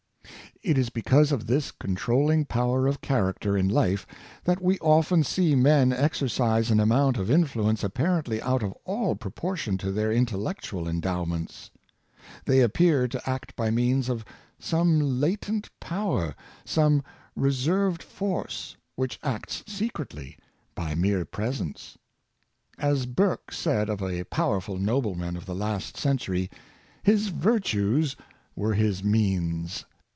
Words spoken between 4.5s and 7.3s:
we often see men exercise an amount of